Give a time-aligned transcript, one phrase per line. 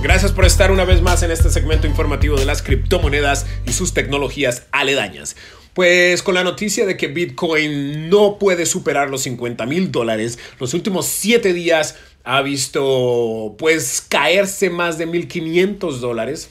[0.00, 3.94] Gracias por estar una vez más en este segmento informativo de las criptomonedas y sus
[3.94, 5.34] tecnologías aledañas.
[5.74, 10.72] Pues con la noticia de que Bitcoin no puede superar los 50 mil dólares, los
[10.72, 16.50] últimos 7 días ha visto pues caerse más de 1.500 dólares.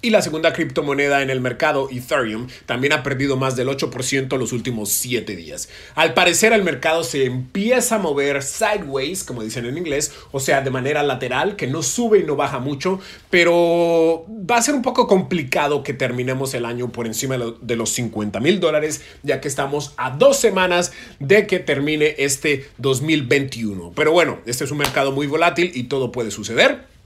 [0.00, 4.52] Y la segunda criptomoneda en el mercado, Ethereum, también ha perdido más del 8% los
[4.52, 5.68] últimos 7 días.
[5.96, 10.60] Al parecer el mercado se empieza a mover sideways, como dicen en inglés, o sea,
[10.60, 14.82] de manera lateral, que no sube y no baja mucho, pero va a ser un
[14.82, 19.48] poco complicado que terminemos el año por encima de los 50 mil dólares, ya que
[19.48, 23.92] estamos a dos semanas de que termine este 2021.
[23.96, 26.97] Pero bueno, este es un mercado muy volátil y todo puede suceder.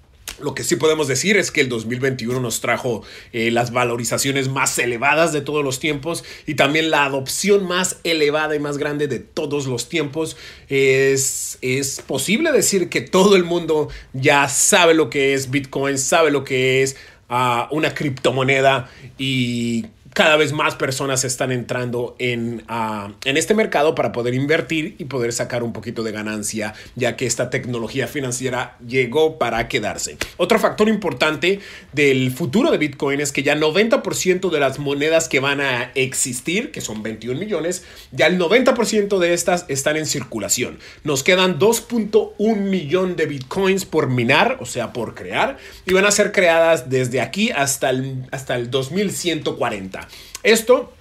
[0.42, 4.78] Lo que sí podemos decir es que el 2021 nos trajo eh, las valorizaciones más
[4.78, 9.20] elevadas de todos los tiempos y también la adopción más elevada y más grande de
[9.20, 10.36] todos los tiempos.
[10.68, 16.30] Es, es posible decir que todo el mundo ya sabe lo que es Bitcoin, sabe
[16.30, 16.96] lo que es
[17.28, 23.94] ah, una criptomoneda y cada vez más personas están entrando en, ah, en, este mercado
[23.94, 28.76] para poder invertir y poder sacar un poquito de ganancia, ya que esta tecnología financiera
[28.86, 30.18] llegó para quedarse.
[30.36, 31.60] Otro factor importante
[31.92, 36.72] del futuro de Bitcoin es que ya 90% de las monedas que van a existir,
[36.72, 40.78] que son 21 millones, ya el 90% de estas están en circulación.
[41.04, 46.10] Nos quedan 2.1 millón de Bitcoins por minar, o sea, por crear, y van a
[46.10, 50.01] ser creadas desde aquí hasta el, hasta el 2140.
[50.42, 50.92] Esto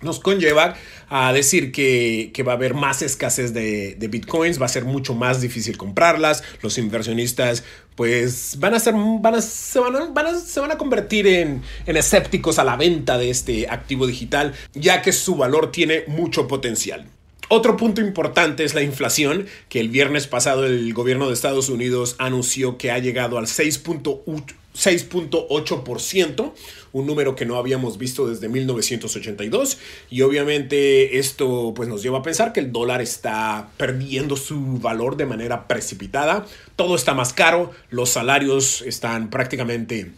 [0.00, 0.76] nos conlleva
[1.08, 5.40] a decir que, va a haber más escasez de, bitcoins, va a ser mucho más
[5.40, 7.64] difícil comprarlas, los inversionistas
[7.96, 13.18] pues van a ser, van se, van a, convertir en, en escépticos a la venta
[13.18, 17.06] de este activo digital, ya que su valor tiene mucho potencial.
[17.48, 22.14] Otro punto importante es la inflación, que el viernes pasado el gobierno de Estados Unidos
[22.18, 24.44] anunció que ha llegado al 6.8
[24.78, 26.52] 6.8%,
[26.92, 29.78] un número que no habíamos visto desde 1982
[30.10, 35.16] y obviamente esto pues nos lleva a pensar que el dólar está perdiendo su valor
[35.16, 36.46] de manera precipitada,
[36.76, 40.12] todo está más caro, los salarios están prácticamente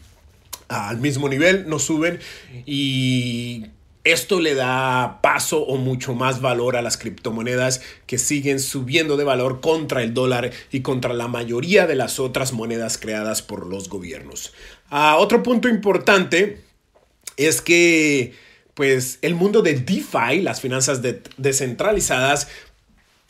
[0.68, 2.20] al mismo nivel, no suben
[2.66, 3.66] y
[4.10, 9.24] esto le da paso o mucho más valor a las criptomonedas que siguen subiendo de
[9.24, 13.88] valor contra el dólar y contra la mayoría de las otras monedas creadas por los
[13.88, 14.52] gobiernos.
[14.90, 16.62] Ah, otro punto importante
[17.36, 18.34] es que
[18.74, 21.02] pues el mundo de DeFi, las finanzas
[21.36, 22.48] descentralizadas,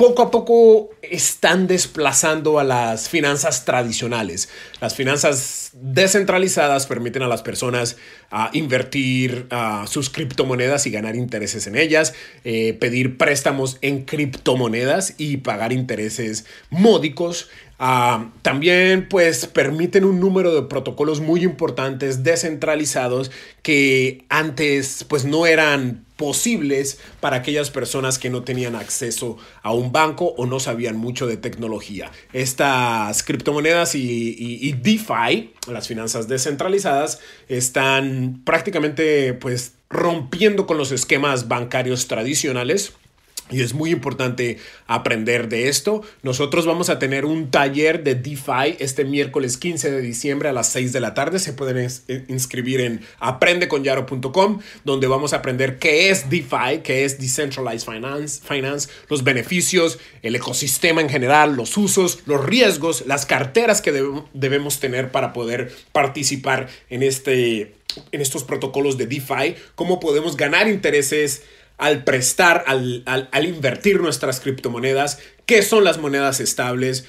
[0.00, 4.49] poco a poco están desplazando a las finanzas tradicionales.
[4.81, 7.99] Las finanzas descentralizadas permiten a las personas
[8.31, 15.16] ah, invertir ah, sus criptomonedas y ganar intereses en ellas, eh, pedir préstamos en criptomonedas
[15.19, 17.50] y pagar intereses módicos.
[17.78, 23.31] Ah, también pues permiten un número de protocolos muy importantes descentralizados
[23.62, 29.91] que antes pues no eran posibles para aquellas personas que no tenían acceso a un
[29.91, 32.12] banco o no sabían mucho de tecnología.
[32.34, 42.06] Estas criptomonedas y, DeFi, las finanzas descentralizadas, están prácticamente pues rompiendo con los esquemas bancarios
[42.06, 42.92] tradicionales
[43.50, 46.03] y es muy importante aprender de esto.
[46.22, 50.69] Nosotros vamos a tener un taller de DeFi este miércoles 15 de diciembre a las
[50.71, 51.38] 6 de la tarde.
[51.38, 51.78] Se pueden
[52.09, 58.41] eh, inscribir en aprendeconyaro.com, donde vamos a aprender qué es DeFi, qué es Decentralized Finance,
[58.47, 63.93] Finance, los beneficios, el ecosistema en general, los usos, los riesgos, las carteras que
[64.32, 67.75] debemos tener para poder participar en, este,
[68.12, 71.43] en estos protocolos de DeFi, cómo podemos ganar intereses
[71.80, 77.06] al prestar, al, invertir nuestras criptomonedas, qué son las monedas estables,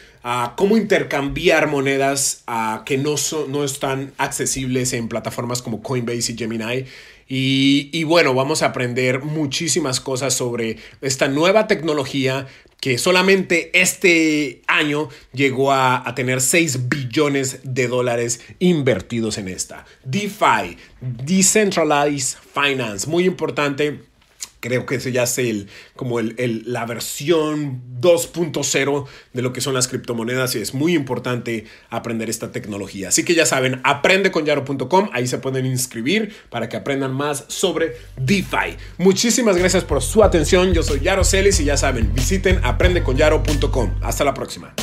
[0.55, 2.45] cómo intercambiar monedas
[2.85, 3.15] que no,
[3.49, 6.85] no están accesibles en plataformas como Coinbase y Gemini.
[7.27, 12.47] Y, bueno, vamos a aprender muchísimas cosas sobre esta nueva tecnología
[12.79, 19.85] que solamente este año llegó a, a, tener 6 billones de dólares invertidos en esta.
[20.03, 24.10] DeFi, Decentralized Finance, muy importante
[24.61, 29.73] Creo que ese ya es el, como el, la versión 2.0 de lo que son
[29.73, 33.09] las criptomonedas y es muy importante aprender esta tecnología.
[33.09, 38.77] Así que ya saben, aprendeconyaro.com, ahí se pueden inscribir para que aprendan más sobre DeFi.
[38.97, 43.95] Muchísimas gracias por su atención, yo soy Yaro Celis y ya saben, visiten aprendeconyaro.com.
[44.01, 44.73] Hasta la próxima.